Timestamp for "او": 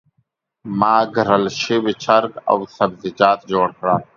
2.51-2.57